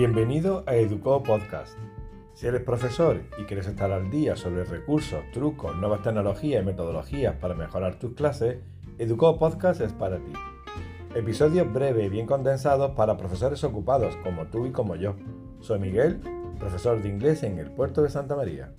[0.00, 1.76] Bienvenido a Educo Podcast.
[2.32, 7.36] Si eres profesor y quieres estar al día sobre recursos, trucos, nuevas tecnologías y metodologías
[7.36, 8.60] para mejorar tus clases,
[8.96, 10.32] Educo Podcast es para ti.
[11.14, 15.16] Episodios breves y bien condensados para profesores ocupados como tú y como yo.
[15.60, 16.18] Soy Miguel,
[16.58, 18.72] profesor de inglés en el puerto de Santa María.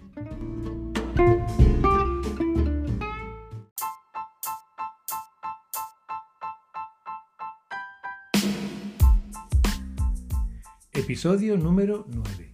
[10.94, 12.54] Episodio número 9.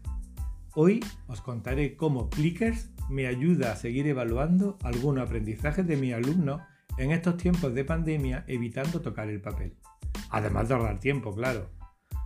[0.75, 6.61] Hoy os contaré cómo Plickers me ayuda a seguir evaluando algunos aprendizajes de mis alumnos
[6.99, 9.75] en estos tiempos de pandemia evitando tocar el papel.
[10.29, 11.71] Además de ahorrar tiempo, claro.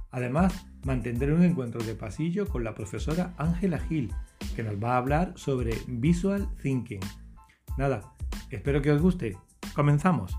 [0.10, 4.14] Además, mantendré un encuentro de pasillo con la profesora Ángela Gil,
[4.54, 7.00] que nos va a hablar sobre Visual Thinking.
[7.78, 8.14] Nada,
[8.50, 9.38] espero que os guste.
[9.74, 10.38] Comenzamos.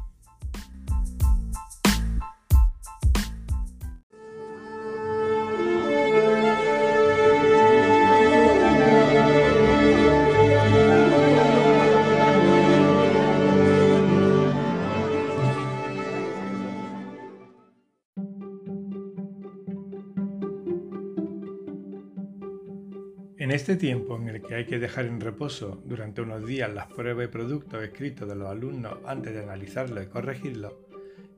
[23.53, 27.27] Este tiempo en el que hay que dejar en reposo durante unos días las pruebas
[27.27, 30.73] y productos escritos de los alumnos antes de analizarlos y corregirlos,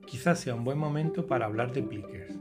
[0.07, 2.39] quizás sea un buen momento para hablar de Plickers.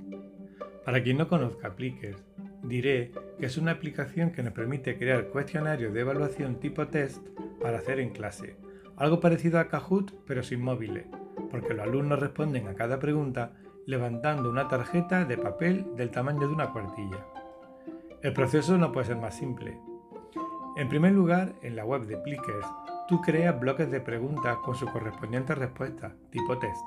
[0.86, 2.24] Para quien no conozca Plickers,
[2.62, 7.26] diré que es una aplicación que nos permite crear cuestionarios de evaluación tipo test
[7.60, 8.58] para hacer en clase,
[8.96, 11.06] algo parecido a Kahoot pero sin móviles,
[11.50, 13.54] porque los alumnos responden a cada pregunta
[13.88, 17.26] levantando una tarjeta de papel del tamaño de una cuartilla.
[18.24, 19.78] El proceso no puede ser más simple.
[20.78, 22.66] En primer lugar, en la web de Plickers,
[23.10, 26.80] tú creas bloques de preguntas con su correspondiente respuesta, tipo test,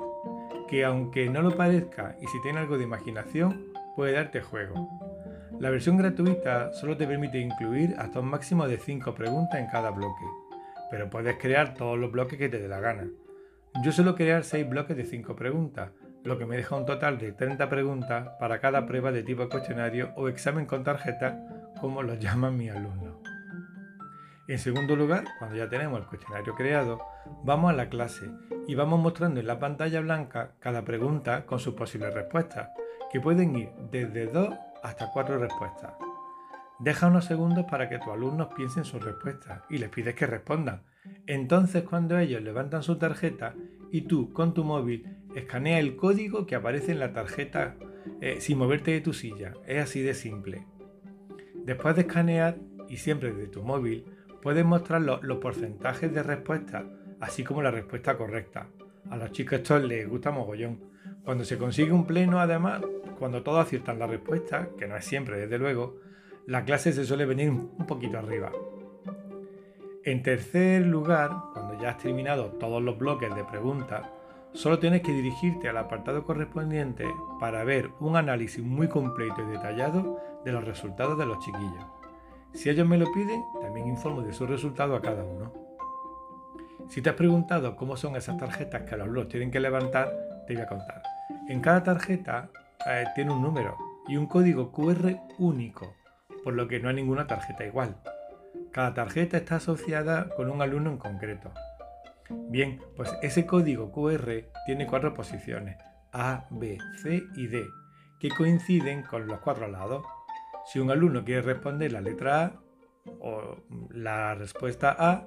[0.67, 4.89] que aunque no lo parezca y si tiene algo de imaginación, puede darte juego.
[5.61, 9.91] La versión gratuita solo te permite incluir hasta un máximo de 5 preguntas en cada
[9.91, 10.25] bloque,
[10.91, 13.11] pero puedes crear todos los bloques que te dé la gana.
[13.85, 15.91] Yo suelo crear 6 bloques de 5 preguntas,
[16.27, 20.11] lo que me deja un total de 30 preguntas para cada prueba de tipo cuestionario
[20.17, 21.39] o examen con tarjeta,
[21.81, 23.15] como lo llaman mis alumnos.
[24.49, 27.01] En segundo lugar, cuando ya tenemos el cuestionario creado,
[27.45, 28.29] vamos a la clase
[28.67, 32.71] y vamos mostrando en la pantalla blanca cada pregunta con sus posibles respuestas,
[33.13, 35.95] que pueden ir desde 2 hasta 4 respuestas.
[36.81, 40.83] Deja unos segundos para que tus alumnos piensen sus respuestas y les pides que respondan.
[41.27, 43.55] Entonces cuando ellos levantan su tarjeta
[43.93, 47.77] y tú con tu móvil escanea el código que aparece en la tarjeta
[48.21, 49.53] eh, sin moverte de tu silla.
[49.67, 50.67] Es así de simple.
[51.55, 52.57] Después de escanear,
[52.89, 54.05] y siempre desde tu móvil,
[54.41, 56.87] puedes mostrar los, porcentajes de respuesta,
[57.21, 58.69] así como la respuesta correcta.
[59.11, 60.81] A los chicos esto les gusta mogollón.
[61.25, 62.81] Cuando se consigue un pleno, además,
[63.19, 65.99] cuando todos aciertan la respuesta, que no es siempre, desde luego,
[66.47, 68.53] la clase se suele venir un poquito arriba.
[70.05, 74.07] En tercer lugar, cuando ya has terminado todos los bloques de preguntas,
[74.53, 77.07] Solo tienes que dirigirte al apartado correspondiente
[77.39, 81.85] para ver un análisis muy completo y detallado de los resultados de los chiquillos.
[82.53, 85.53] Si ellos me lo piden, también informo de sus resultados a cada uno.
[86.89, 90.11] Si te has preguntado cómo son esas tarjetas que los blogs tienen que levantar,
[90.47, 91.03] te voy a contar.
[91.49, 92.49] En cada tarjeta
[92.87, 93.77] eh, tiene un número
[94.09, 95.95] y un código QR único,
[96.45, 97.97] por lo que no hay ninguna tarjeta igual.
[98.73, 101.53] Cada tarjeta está asociada con un alumno en concreto.
[102.31, 105.77] Bien, pues ese código QR tiene cuatro posiciones,
[106.13, 107.67] A, B, C y D,
[108.19, 110.05] que coinciden con los cuatro lados.
[110.67, 112.53] Si un alumno quiere responder la letra A
[113.21, 113.57] o
[113.91, 115.27] la respuesta A,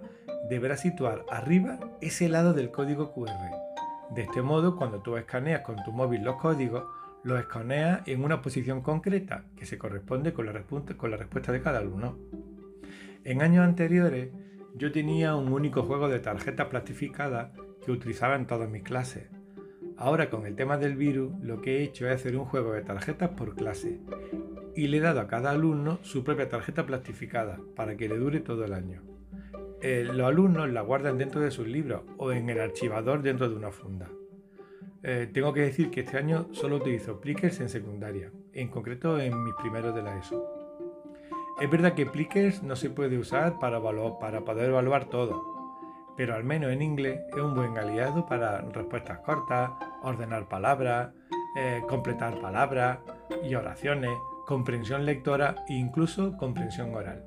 [0.50, 3.50] deberá situar arriba ese lado del código QR.
[4.12, 6.84] De este modo, cuando tú escaneas con tu móvil los códigos,
[7.24, 10.64] los escaneas en una posición concreta que se corresponde con la,
[10.98, 12.18] con la respuesta de cada alumno.
[13.24, 14.30] En años anteriores,
[14.76, 17.52] yo tenía un único juego de tarjetas plastificadas
[17.84, 19.30] que utilizaba en todas mis clases.
[19.98, 22.82] Ahora con el tema del virus lo que he hecho es hacer un juego de
[22.82, 24.00] tarjetas por clase
[24.76, 28.40] y le he dado a cada alumno su propia tarjeta plastificada para que le dure
[28.40, 29.02] todo el año.
[29.82, 33.56] Eh, los alumnos la guardan dentro de sus libros o en el archivador dentro de
[33.56, 34.10] una funda.
[35.04, 39.44] Eh, tengo que decir que este año solo utilizo Plickers en secundaria, en concreto en
[39.44, 40.59] mis primeros de la ESO.
[41.60, 45.44] Es verdad que Plickers no se puede usar para, poder evaluar todo,
[46.16, 49.72] pero al menos en inglés es un buen aliado para respuestas cortas,
[50.02, 51.10] ordenar palabras,
[51.58, 53.00] eh, completar palabras
[53.44, 54.12] y oraciones,
[54.48, 57.26] comprensión lectora e incluso comprensión oral.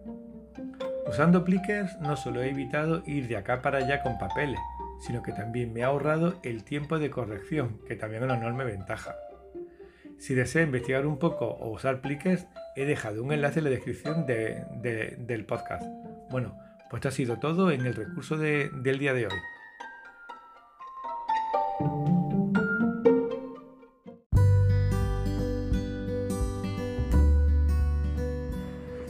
[1.07, 4.61] Usando Plickers no solo he evitado ir de acá para allá con papeles,
[4.99, 8.65] sino que también me ha ahorrado el tiempo de corrección, que también es una enorme
[8.65, 9.15] ventaja.
[10.17, 12.47] Si desea investigar un poco o usar Plickers,
[12.77, 15.85] he dejado un enlace en la descripción del podcast.
[16.31, 16.57] Bueno,
[16.91, 19.35] pues esto ha sido todo en el recurso del día de hoy.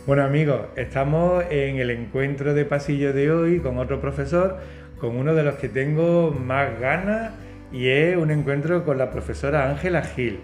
[0.04, 4.58] Bueno amigos, estamos en el encuentro de pasillo de hoy con otro profesor,
[4.98, 7.32] con uno de los que tengo más ganas
[7.70, 10.40] y es un encuentro con la profesora Ángela Gil,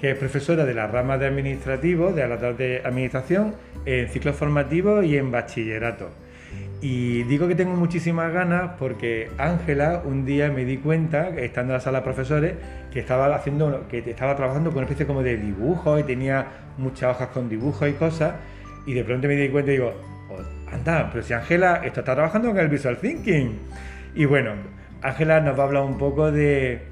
[0.00, 3.54] que es profesora de la rama de administrativo, de la de administración,
[3.84, 6.08] en ciclos formativos y en bachillerato.
[6.82, 11.78] Y digo que tengo muchísimas ganas porque Ángela un día me di cuenta, estando en
[11.78, 12.54] la sala de profesores,
[12.90, 16.46] que estaba haciendo, que estaba trabajando con una especie como de dibujo y tenía
[16.78, 18.34] muchas hojas con dibujos y cosas
[18.86, 19.92] y de pronto me di cuenta y digo,
[20.30, 23.58] oh, anda, pero si Ángela está trabajando con el Visual Thinking.
[24.14, 24.52] Y bueno,
[25.02, 26.89] Ángela nos va a hablar un poco de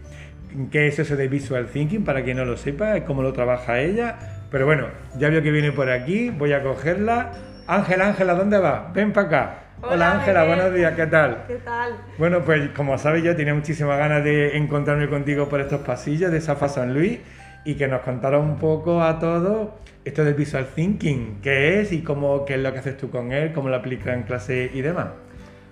[0.70, 4.18] qué es eso de Visual Thinking, para quien no lo sepa, cómo lo trabaja ella.
[4.50, 4.86] Pero bueno,
[5.18, 7.32] ya veo que viene por aquí, voy a cogerla.
[7.66, 8.90] Ángela, Ángela, ¿dónde va?
[8.94, 9.54] Ven para acá.
[9.80, 11.44] Hola Ángela, buenos días, ¿qué tal?
[11.46, 11.96] ¿Qué tal?
[12.18, 16.40] Bueno, pues como sabes yo tenía muchísimas ganas de encontrarme contigo por estos pasillos de
[16.40, 17.20] Safa San Luis
[17.64, 19.68] y que nos contara un poco a todos
[20.04, 23.30] esto del visual thinking, qué es y cómo, qué es lo que haces tú con
[23.30, 25.08] él, cómo lo aplicas en clase y demás.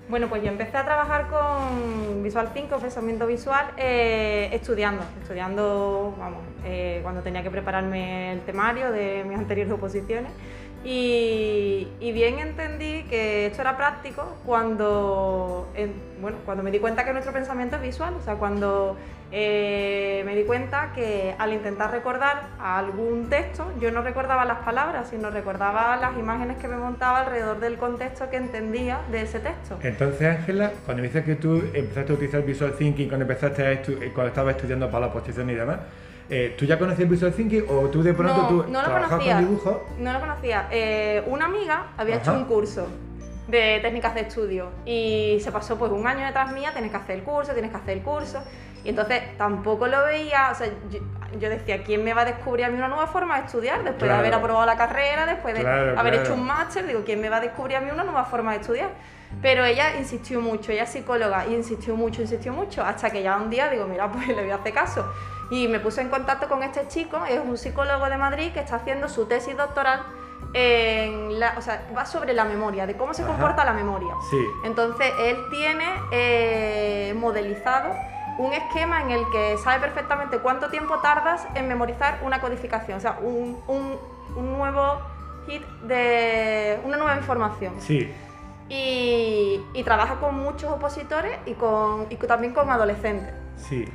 [0.08, 6.44] Bueno, pues yo empecé a trabajar con Visual Thinking, pensamiento visual, eh, estudiando, estudiando, vamos,
[6.64, 10.30] eh, cuando tenía que prepararme el temario de mis anteriores oposiciones.
[10.84, 11.65] Y,
[11.98, 15.72] bien entendí que esto era práctico cuando,
[16.20, 18.96] bueno, cuando me di cuenta que nuestro pensamiento es visual, o sea, cuando
[19.32, 25.08] eh, me di cuenta que al intentar recordar algún texto, yo no recordaba las palabras,
[25.10, 29.78] sino recordaba las imágenes que me montaba alrededor del contexto que entendía de ese texto.
[29.82, 33.82] Entonces, Ángela, cuando me dices que tú empezaste a utilizar Visual Thinking cuando empezaste a
[34.12, 35.78] cuando estabas estudiando para la oposición y demás,
[36.28, 39.34] eh, ¿Tú ya conocías Visual Thinking o tú de pronto no, tú no lo conocía,
[39.34, 39.86] con dibujo?
[39.98, 40.68] No lo conocía.
[40.70, 42.88] Eh, una amiga había hecho un curso
[43.48, 47.18] de técnicas de estudio y se pasó pues un año detrás mía, tienes que hacer
[47.18, 48.42] el curso, tienes que hacer el curso.
[48.84, 50.68] Y entonces tampoco lo veía, o sea,
[51.40, 53.82] yo, decía, ¿quién me va a descubrir a mí una nueva forma de estudiar?
[53.82, 57.28] Después de haber aprobado la carrera, después de haber hecho un máster, digo, ¿quién me
[57.28, 58.90] va a descubrir a mí una nueva forma de estudiar?
[59.42, 63.36] Pero ella insistió mucho, ella es psicóloga, y insistió mucho, insistió mucho, hasta que ya
[63.36, 65.04] un día digo, mira, pues le voy a hacer caso.
[65.50, 68.76] Y me puse en contacto con este chico, es un psicólogo de Madrid que está
[68.76, 70.02] haciendo su tesis doctoral
[70.52, 74.14] en la, o sea, va sobre la memoria, de cómo se comporta la memoria.
[74.30, 74.44] Sí.
[74.64, 77.94] Entonces, él tiene eh, modelizado
[78.38, 83.00] un esquema en el que sabe perfectamente cuánto tiempo tardas en memorizar una codificación, o
[83.00, 85.00] sea, un, un, nuevo
[85.46, 87.74] hit de una nueva información.
[87.78, 88.12] Sí.
[88.68, 93.32] Y, y trabaja con muchos opositores y, con, y también con adolescentes.
[93.56, 93.86] Sí.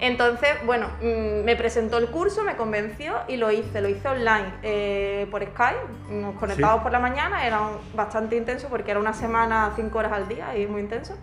[0.00, 4.52] Entonces, bueno, mm, me presentó el curso, me convenció y lo hice, lo hice online
[4.62, 7.60] eh, por Skype, nos conectamos por la mañana, era
[7.94, 11.16] bastante intenso porque era una semana, cinco horas al día y muy intenso.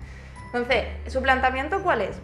[0.45, 2.19] Entonces, ¿su planteamiento cuál es?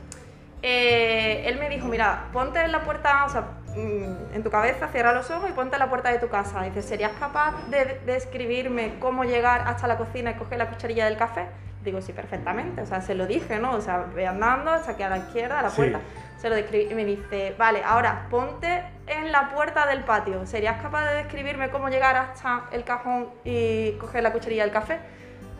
[0.61, 3.41] Eh, él me dijo, mira, ponte en la puerta, o sea,
[3.75, 6.63] mm, en tu cabeza, cierra los ojos y ponte en la puerta de tu casa.
[6.63, 11.17] Dice, ¿serías capaz de describirme cómo llegar hasta la cocina y coger la cucharilla del
[11.17, 11.47] café?
[11.83, 13.71] Digo, sí, perfectamente, o sea, se lo dije, ¿no?
[13.73, 15.99] O sea, ve andando hasta que a la izquierda, a la puerta
[16.37, 20.45] se lo describí y me dice, vale, ahora ponte en la puerta del patio.
[20.45, 24.99] ¿Serías capaz de describirme cómo llegar hasta el cajón y coger la cucharilla del café?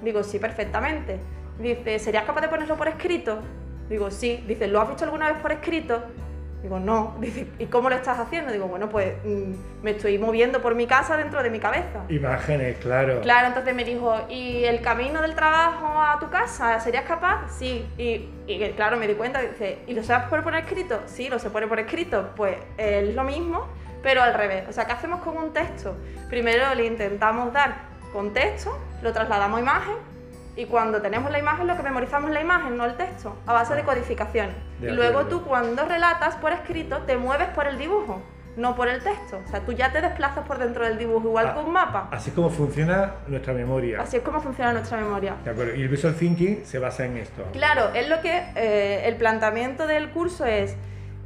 [0.01, 1.20] Digo, sí, perfectamente.
[1.60, 3.39] Dice, ¿serías capaz de ponerlo por escrito?
[3.89, 4.44] Digo, sí.
[4.48, 6.03] Dice, ¿lo has visto alguna vez por escrito?
[6.68, 7.16] Digo, no.
[7.22, 8.52] Dice, ¿y cómo lo estás haciendo?
[8.52, 12.04] Digo, bueno, pues mm, me estoy moviendo por mi casa dentro de mi cabeza.
[12.10, 13.22] Imágenes, claro.
[13.22, 17.50] Claro, entonces me dijo, ¿y el camino del trabajo a tu casa, serías capaz?
[17.58, 17.88] Sí.
[17.98, 21.00] Y, y claro, me di cuenta, dice, ¿y lo sabes por poner escrito?
[21.06, 22.32] Sí, lo se pone por escrito.
[22.36, 23.66] Pues es lo mismo,
[24.04, 24.68] pero al revés.
[24.68, 25.96] O sea, ¿qué hacemos con un texto?
[26.30, 27.76] Primero le intentamos dar
[28.12, 29.96] contexto, lo trasladamos a imagen
[30.58, 33.54] y cuando tenemos la imagen, lo que memorizamos es la imagen, no el texto, a
[33.54, 34.50] base de codificación.
[34.82, 38.24] y luego tú cuando relatas por escrito, te mueves por el dibujo,
[38.56, 39.40] no por el texto.
[39.46, 42.10] O sea, tú ya te desplazas por dentro del dibujo, igual que un mapa.
[42.12, 44.02] Así es como funciona nuestra memoria.
[44.02, 45.36] Así es como funciona nuestra memoria.
[45.44, 45.76] De acuerdo.
[45.76, 47.44] Y el visual thinking se basa en esto.
[47.54, 50.76] Claro, es lo que eh, el planteamiento del curso es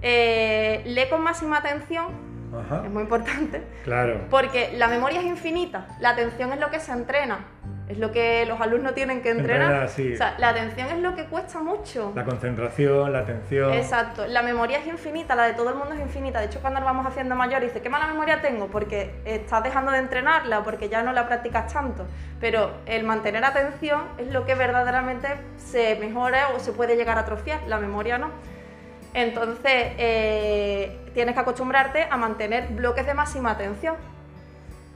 [0.01, 2.07] eh, lee con máxima atención.
[2.53, 2.83] Ajá.
[2.83, 3.63] Es muy importante.
[3.85, 4.25] Claro.
[4.29, 7.45] Porque la memoria es infinita, la atención es lo que se entrena.
[7.91, 9.89] Es lo que los alumnos tienen que entrenar.
[9.89, 10.13] sí.
[10.13, 12.13] O sea, la atención es lo que cuesta mucho.
[12.15, 13.73] La concentración, la atención.
[13.73, 14.25] Exacto.
[14.27, 16.39] La memoria es infinita, la de todo el mundo es infinita.
[16.39, 18.67] De hecho, cuando nos vamos haciendo mayor, dice, ¿qué mala memoria tengo?
[18.67, 22.05] Porque estás dejando de entrenarla, porque ya no la practicas tanto.
[22.39, 27.21] Pero el mantener atención es lo que verdaderamente se mejora o se puede llegar a
[27.21, 27.59] atrofiar.
[27.67, 28.29] La memoria no.
[29.13, 33.95] Entonces, eh, tienes que acostumbrarte a mantener bloques de máxima atención.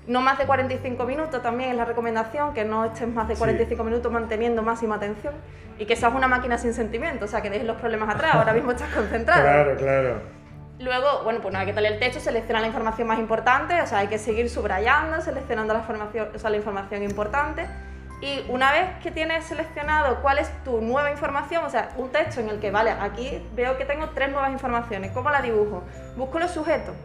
[0.07, 3.83] No más de 45 minutos también es la recomendación, que no estés más de 45
[3.83, 5.33] minutos manteniendo máxima atención
[5.79, 8.53] y que seas una máquina sin sentimiento, o sea, que dejes los problemas atrás, ahora
[8.53, 9.41] mismo estás concentrado.
[9.41, 10.21] Claro, claro.
[10.77, 13.99] Luego, bueno, pues nada, que tal el texto, selecciona la información más importante, o sea,
[13.99, 17.65] hay que seguir subrayando, seleccionando la información, o sea, la información importante.
[18.21, 22.41] Y una vez que tienes seleccionado cuál es tu nueva información, o sea, un texto
[22.41, 25.83] en el que, vale, aquí veo que tengo tres nuevas informaciones, ¿cómo la dibujo?
[26.15, 26.95] Busco los sujetos.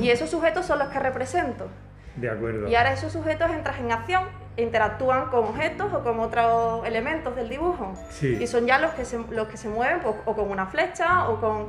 [0.00, 1.68] Y esos sujetos son los que represento.
[2.16, 2.68] De acuerdo.
[2.68, 4.24] Y ahora esos sujetos entran en acción,
[4.56, 7.94] interactúan con objetos o con otros elementos del dibujo.
[8.10, 8.38] Sí.
[8.40, 11.28] Y son ya los que se, los que se mueven pues, o con una flecha
[11.28, 11.68] o con...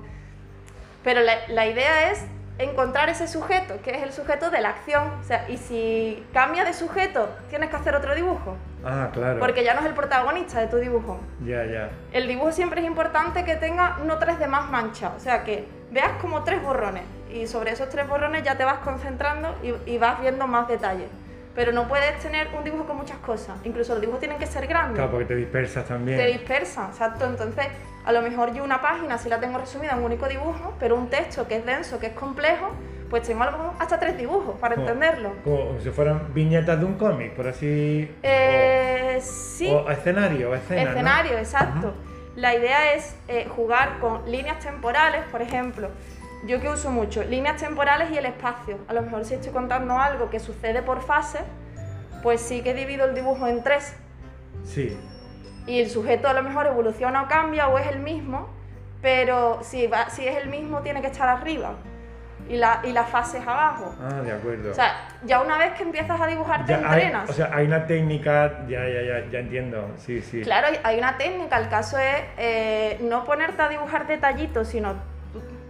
[1.03, 2.25] Pero la, la idea es
[2.59, 5.09] encontrar ese sujeto, que es el sujeto de la acción.
[5.19, 8.55] O sea, y si cambia de sujeto, tienes que hacer otro dibujo.
[8.85, 9.39] Ah, claro.
[9.39, 11.19] Porque ya no es el protagonista de tu dibujo.
[11.43, 11.89] Ya, ya.
[12.11, 15.67] El dibujo siempre es importante que tenga no tres de más manchas, o sea, que
[15.91, 19.97] veas como tres borrones y sobre esos tres borrones ya te vas concentrando y, y
[19.97, 21.09] vas viendo más detalles.
[21.55, 24.67] Pero no puedes tener un dibujo con muchas cosas, incluso los dibujos tienen que ser
[24.67, 24.95] grandes.
[24.95, 26.17] Claro, porque te dispersas también.
[26.17, 27.25] Te dispersa, exacto.
[27.25, 27.65] Entonces,
[28.05, 30.95] a lo mejor yo una página sí la tengo resumida en un único dibujo, pero
[30.95, 32.69] un texto que es denso, que es complejo,
[33.09, 35.33] pues tengo a lo mejor hasta tres dibujos para Como- entenderlo.
[35.43, 38.09] Como si fueran viñetas de un cómic, por así.
[38.23, 40.83] Eh, o, sí, o escenario, escena.
[40.83, 40.89] ¿no?
[40.91, 41.93] escenario, exacto.
[42.35, 45.89] La idea es eh, jugar con líneas temporales, por ejemplo.
[46.45, 48.77] Yo que uso mucho, líneas temporales y el espacio.
[48.87, 51.39] A lo mejor si estoy contando algo que sucede por fase,
[52.23, 53.95] pues sí que divido el dibujo en tres.
[54.65, 54.97] Sí.
[55.67, 58.49] y el sujeto a lo mejor evoluciona o cambia o es el mismo,
[59.01, 61.73] pero si, va, si es el mismo tiene que estar arriba
[62.49, 63.93] y la, y la fase es abajo.
[64.01, 64.71] Ah, de acuerdo.
[64.71, 67.29] O sea, ya una vez que empiezas a dibujar te Ya hay, entrenas.
[67.29, 69.91] o sea, hay una técnica, ya, ya, ya, ya entiendo.
[69.97, 70.41] Sí, sí.
[70.41, 74.95] Claro, hay- una técnica, el caso es eh, no ponerte a dibujar detallitos, sino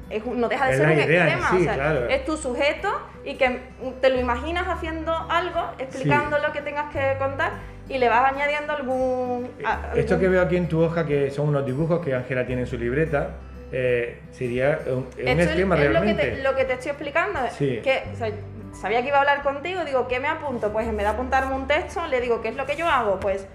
[0.10, 2.08] es no deja de Es ser un idea esquema, sí, o sea, claro.
[2.10, 2.90] es tu sujeto
[3.26, 3.60] y que
[4.02, 7.52] te lo imaginas haciendo algo, explicando lo que tengas que contar
[7.88, 9.50] y le vas añadiendo algún...
[9.66, 12.62] a- Esto que veo aquí en tu hoja, que son unos dibujos que Ángela tiene
[12.62, 13.32] en su libreta,
[13.72, 16.32] eh, sería un, un Esto es- esquema es lo que, realmente.
[16.32, 17.40] te, lo que te estoy explicando.
[17.58, 17.80] Sí.
[17.84, 18.32] Que, o sea,
[18.80, 20.72] sabía que iba a hablar contigo, digo, ¿qué me apunto?
[20.72, 23.20] Pues en vez de apuntarme un texto, le digo, ¿qué es lo que yo hago?
[23.20, 23.48] Pues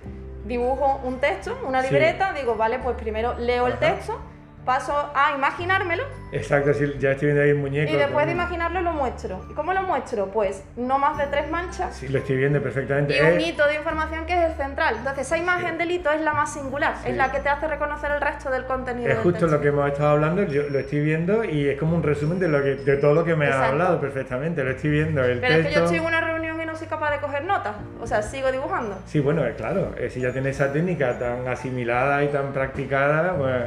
[0.45, 1.89] dibujo un texto, una Sí.
[1.91, 4.21] libreta, digo, vale, pues primero leo el texto,
[4.65, 6.03] paso a imaginármelo
[6.33, 7.93] Exacto, sí, ya estoy viendo ahí un muñeco.
[7.93, 9.45] y después de con- imaginarlo lo muestro.
[9.49, 10.27] ¿Y cómo lo muestro?
[10.33, 11.95] Pues no más de tres manchas.
[11.95, 13.17] Sí, lo estoy viendo perfectamente.
[13.17, 14.97] Y un hito de información que es el central.
[14.99, 17.11] Entonces, esa imagen del hito es la más singular, Sí.
[17.11, 19.09] es la que te hace reconocer el resto del contenido.
[19.11, 19.57] es del justo texto.
[19.57, 22.49] lo que hemos estado hablando, yo lo estoy viendo y es como un resumen de,
[22.49, 24.65] lo que, de todo lo que me has hablado perfectamente.
[24.65, 25.85] Lo estoy viendo, el Pero es que yo texto.
[25.85, 27.77] estoy en una reunión y no soy capaz de coger notas.
[28.01, 28.97] O sea, sigo dibujando.
[29.07, 33.63] Sí, bueno, claro, eh, si ya tienes esa técnica tan asimilada y tan practicada, pues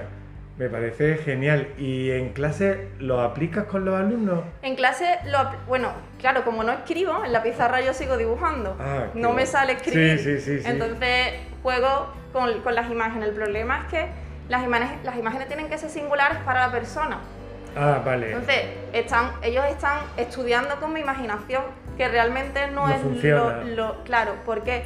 [0.58, 1.68] me parece genial.
[1.78, 4.44] ¿Y en clase lo aplicas con los alumnos?
[4.62, 8.76] En clase, lo, bueno, claro, como no escribo, en la pizarra yo sigo dibujando.
[8.80, 10.20] Ah, no me sale escribir.
[10.20, 10.68] Sí, sí, sí.
[10.68, 11.34] Entonces
[11.64, 13.30] juego con, con las imágenes.
[13.30, 14.08] El problema es que
[14.50, 17.20] las imágenes, las imágenes tienen que ser singulares para la persona.
[17.76, 18.28] Ah, vale.
[18.32, 18.62] Entonces,
[18.94, 21.62] están, ellos están estudiando con mi imaginación,
[21.96, 23.60] que realmente no, No es funciona.
[23.64, 24.86] lo, lo- Claro, ¿por qué?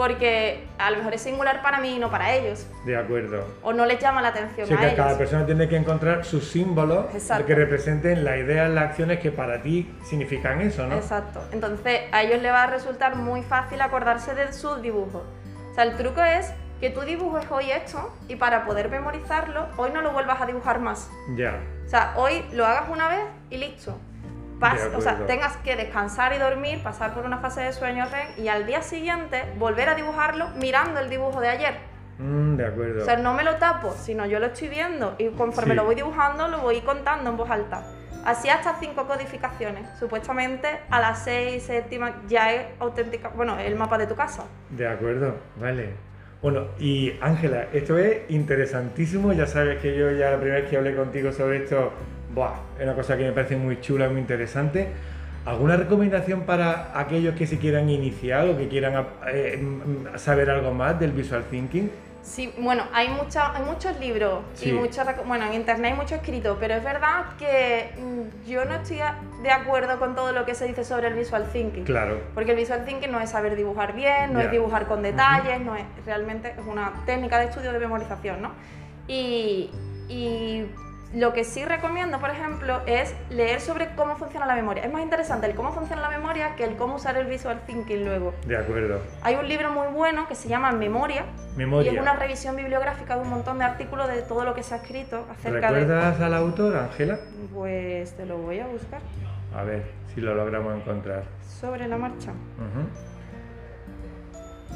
[0.00, 2.66] Porque a lo mejor es singular para mí y no para ellos.
[2.86, 3.44] De acuerdo.
[3.62, 4.96] O no les llama la atención Sí, a que ellos.
[4.96, 7.04] cada persona tiene que encontrar sus símbolos
[7.46, 10.94] que representen las ideas, las acciones que para ti significan eso, ¿no?
[10.94, 11.42] Exacto.
[11.52, 15.20] Entonces a ellos les va a resultar muy fácil acordarse de sus dibujos.
[15.70, 19.90] O sea, el truco es que tú dibujes hoy esto y para poder memorizarlo, hoy
[19.92, 21.10] no lo vuelvas a dibujar más.
[21.36, 21.60] Ya.
[21.84, 23.98] O sea, hoy lo hagas una vez y listo.
[24.60, 28.44] Pas- o sea, tengas que descansar y dormir, pasar por una fase de sueño REM
[28.44, 31.74] y al día siguiente volver a dibujarlo mirando el dibujo de ayer.
[32.18, 33.02] Mm, de acuerdo.
[33.02, 35.76] O sea, no me lo tapo, sino yo lo estoy viendo y conforme Sí.
[35.76, 37.82] lo voy dibujando lo voy contando en voz alta.
[38.22, 39.86] Así hasta cinco codificaciones.
[39.98, 44.44] Supuestamente a las seis, séptima ya es auténtica, bueno, el mapa de tu casa.
[44.68, 45.94] De acuerdo, vale.
[46.42, 49.32] Bueno, y Ángela, esto es interesantísimo.
[49.32, 51.92] Ya sabes que yo ya la primera vez que hablé contigo sobre esto,
[52.34, 54.88] buah, es una cosa que me parece muy chula, muy interesante.
[55.46, 60.72] ¿Alguna recomendación para aquellos que se quieran iniciar o que quieran eh, mm, saber algo
[60.72, 61.90] más del visual thinking?
[62.22, 64.68] Sí, bueno, hay, mucha, hay muchos libros Sí.
[64.68, 68.66] y muchas, reco- bueno, en internet hay mucho escrito, pero es verdad que mm, yo
[68.66, 68.98] no estoy
[69.42, 71.84] de acuerdo con todo lo que se dice sobre el visual thinking.
[71.84, 72.20] Claro.
[72.34, 74.44] Porque el visual thinking no es saber dibujar bien, no Ya.
[74.44, 78.52] es dibujar con detalles, no es realmente es una técnica de estudio de memorización, ¿no?
[79.08, 79.70] Y,
[80.10, 80.66] y
[81.12, 84.84] Lo que sí recomiendo, por ejemplo, es leer sobre cómo funciona la memoria.
[84.84, 88.04] Es más interesante el cómo funciona la memoria que el cómo usar el visual thinking
[88.04, 88.32] luego.
[88.46, 89.00] De acuerdo.
[89.22, 91.24] Hay un libro muy bueno que se llama Memoria,
[91.56, 91.90] Memoria.
[91.90, 94.74] y es una revisión bibliográfica de un montón de artículos de todo lo que se
[94.74, 95.80] ha escrito acerca de...
[95.80, 97.18] ¿Recuerdas al autor, Ángela?
[97.52, 99.00] Pues te lo voy a buscar.
[99.56, 99.82] A ver
[100.14, 101.24] si lo logramos encontrar.
[101.60, 102.30] Sobre la marcha.
[102.30, 102.86] Ujú.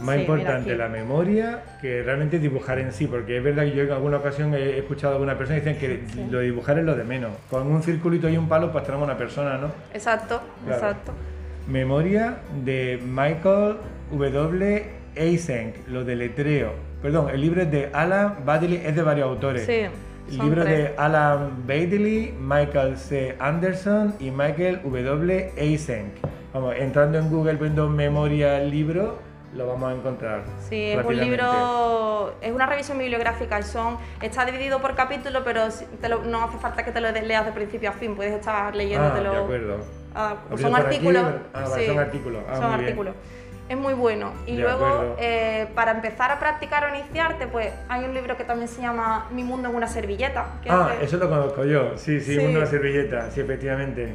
[0.04, 3.82] Más Sí, importante la memoria que realmente dibujar en sí, porque es verdad que yo
[3.84, 6.26] en alguna ocasión he escuchado a alguna persona que dicen que Sí.
[6.30, 7.32] lo de dibujar es lo de menos.
[7.50, 9.68] Con un circulito y un palo pues tenemos una persona, ¿no?
[9.92, 10.76] Exacto, Claro.
[10.80, 11.12] exacto.
[11.68, 13.76] Memoria de Michael
[14.12, 14.84] W.
[15.16, 16.72] Eysenck, lo de letreo.
[17.00, 19.64] Perdón, el libro es de Alan Baddeley, es de varios autores.
[19.64, 19.82] Sí.
[20.36, 23.34] Libro de Alan Baddeley, Michael C.
[23.38, 25.52] Anderson y Michael W.
[25.56, 26.12] Eysenck.
[26.52, 29.18] Vamos, entrando en Google poniendo memoria libro,
[29.54, 30.42] lo vamos a encontrar.
[30.68, 35.62] Sí, es un libro, es una revisión bibliográfica y son, está dividido por capítulos, pero
[36.00, 38.54] te lo- no hace falta que te lo leas de principio a fin, puedes estar
[38.56, 39.30] Ah, leyéndotelo.
[39.32, 39.76] de acuerdo.
[40.14, 41.24] Ah, Abriendo son artículos.
[41.52, 42.42] ah, sí, son artículos.
[42.50, 43.14] Ah, son artículos.
[43.68, 44.32] Es muy bueno.
[44.46, 48.44] Y De luego, eh, para empezar a practicar o iniciarte, pues hay un libro que
[48.44, 50.46] también se llama Mi mundo en una servilleta.
[50.62, 51.96] que Ah, es de- eso lo conozco yo.
[51.96, 52.44] Sí, sí, Sí.
[52.44, 54.14] una servilleta, sí, efectivamente.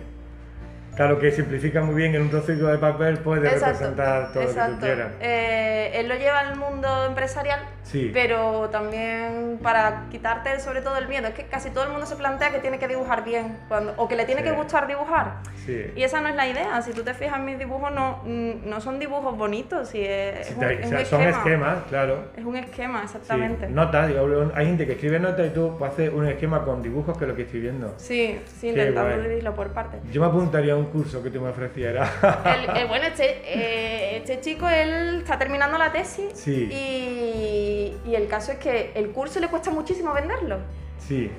[0.99, 4.49] Claro que simplifica muy bien en un trocito de papel, puede Exacto, representar todo lo
[4.49, 4.73] que exacto.
[4.75, 5.07] tú quieras.
[5.21, 8.11] Eh, él lo lleva al mundo empresarial, Sí.
[8.13, 11.29] pero también para quitarte sobre todo el miedo.
[11.29, 14.09] Es que casi todo el mundo se plantea que tiene que dibujar bien cuando, o
[14.09, 14.49] que le tiene Sí.
[14.49, 15.35] que gustar dibujar.
[15.65, 15.85] Sí.
[15.95, 16.81] Y esa no es la idea.
[16.81, 19.89] Si tú te fijas, mis dibujos no, mm, no son dibujos bonitos.
[19.89, 21.29] si es, Sí, es un, es o un son esquema.
[21.29, 22.23] esquemas, claro.
[22.35, 23.05] Es un esquema, Sí.
[23.05, 23.67] exactamente.
[23.69, 27.17] Notas, digo, hay gente que escribe notas y tú pues, haces un esquema con dibujos
[27.17, 27.93] que es lo que estoy viendo.
[27.97, 29.99] Sí, sí, intentando dividirlo por partes.
[30.11, 32.09] Yo me apuntaría a un curso que tú me ofrecieras.
[32.45, 36.69] El- el- bueno, este, eh, este chico, él está terminando la tesis Sí.
[36.71, 40.57] y, y el caso es que el curso le cuesta muchísimo venderlo.
[40.99, 41.31] sí,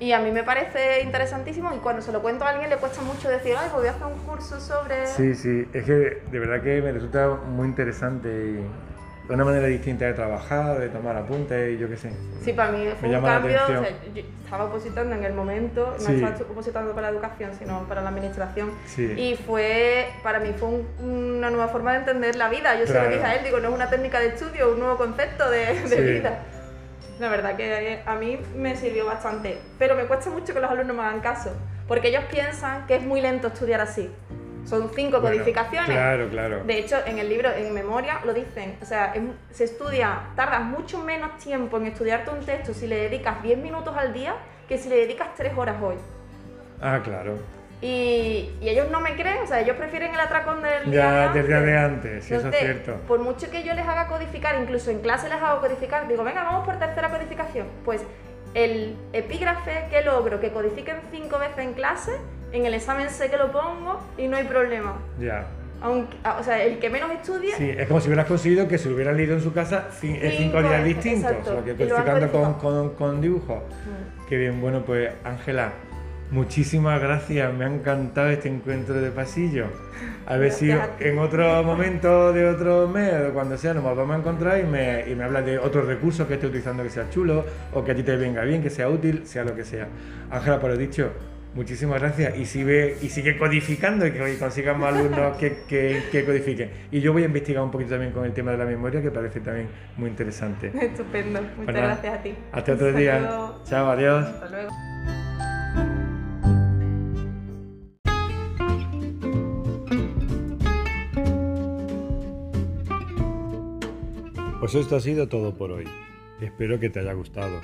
[0.00, 3.02] Y a mí me parece interesantísimo y cuando se lo cuento a alguien le cuesta
[3.02, 5.06] mucho decir, ay, pues voy a hacer un curso sobre...
[5.06, 5.68] sí, sí.
[5.74, 8.64] Es que de verdad que me resulta muy interesante y
[9.32, 12.10] una manera distinta de trabajar, de tomar apuntes y yo qué sé.
[12.42, 13.58] Sí, para mí fue un llama la cambio.
[13.62, 16.14] o sea, yo estaba opositando en el momento, no Sí.
[16.14, 18.72] estaba opositando para la educación, sino para la administración.
[18.86, 19.04] Sí.
[19.16, 22.74] Y fue, para mí fue un- una nueva forma de entender la vida.
[22.76, 23.08] Yo se Claro.
[23.10, 25.66] lo dije a él, digo, no es una técnica de estudio, un nuevo concepto de,
[25.80, 26.00] de Sí.
[26.00, 26.38] vida.
[27.20, 30.96] La verdad que a mí me sirvió bastante, pero me cuesta mucho que los alumnos
[30.96, 31.52] me hagan caso,
[31.86, 34.10] porque ellos piensan que es muy lento estudiar así.
[34.64, 35.90] Son cinco Bueno, codificaciones.
[35.90, 36.64] Claro, claro.
[36.64, 38.76] De hecho, en el libro, en memoria, lo dicen.
[38.80, 39.22] O sea, es-
[39.56, 43.94] se estudia, tardas mucho menos tiempo en estudiarte un texto si le dedicas 10 minutos
[43.96, 44.34] al día
[44.68, 45.96] que si le dedicas 3 horas hoy.
[46.80, 47.36] Ah, claro.
[47.82, 51.32] Y, y ellos no me creen, o sea, ellos prefieren el atracón del día Ya
[51.32, 51.66] de del día antes.
[51.72, 53.00] de antes, sí, eso es Entonces, cierto.
[53.08, 56.44] Por mucho que yo les haga codificar, incluso en clase les hago codificar, digo, venga,
[56.44, 57.66] vamos por tercera codificación.
[57.84, 58.02] Pues
[58.52, 62.12] el epígrafe que logro que codifiquen cinco veces en clase,
[62.52, 64.98] en el examen sé que lo pongo y no hay problema.
[65.18, 65.46] Ya.
[65.82, 68.90] Aunque, o sea, el que menos estudie, Sí, es como si hubieras conseguido que se
[68.90, 72.30] lo hubieran leído en su casa en cinco Cinco días distintos, exacto, solo que codificando
[72.30, 73.62] con, con, con dibujos.
[73.62, 74.26] Mm.
[74.28, 75.72] Qué bien, bueno, pues Ángela,
[76.30, 79.66] muchísimas gracias, me ha encantado este encuentro de pasillo.
[80.26, 84.18] A ver si en otro momento de otro mes o cuando sea nos vamos a
[84.18, 87.44] encontrar y me, y me hablas de otros recursos que esté utilizando que sea chulo
[87.72, 89.88] o que a ti te venga bien, que sea útil, sea lo que sea.
[90.30, 91.10] Ángela, por lo dicho,
[91.54, 96.70] muchísimas gracias y sigue, y sigue codificando y que consigamos alumnos que, que, que codifiquen.
[96.90, 99.10] Y yo voy a investigar un poquito también con el tema de la memoria que
[99.10, 100.72] parece también muy interesante.
[100.80, 102.34] Estupendo, muchas Bueno, gracias a ti.
[102.52, 103.28] Hasta otro día.
[103.64, 104.26] Chao, adiós.
[104.26, 104.89] Hasta luego.
[114.70, 115.88] Pues esto ha sido todo por hoy.
[116.40, 117.60] Espero que te haya gustado.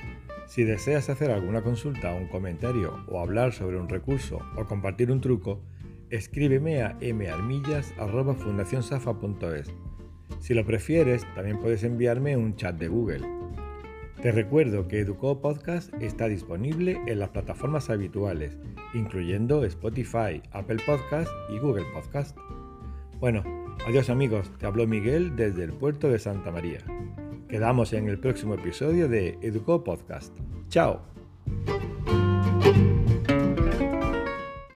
[0.49, 5.21] Si deseas hacer alguna consulta, un comentario o hablar sobre un recurso o compartir un
[5.21, 5.63] truco,
[6.11, 9.73] escríbeme a marmillas.fundacionsafa.es.
[10.41, 13.25] Si lo prefieres, también puedes enviarme un chat de Google.
[14.21, 18.59] Te recuerdo que Educo Podcast está disponible en las plataformas habituales,
[18.95, 22.37] incluyendo Spotify, Apple Podcast y Google Podcast.
[23.21, 23.45] Bueno,
[23.85, 26.79] adiós amigos, te habló Miguel desde el puerto de Santa María.
[27.49, 30.37] Quedamos en el próximo episodio de Educo Podcast.
[30.69, 31.16] ¡Chao!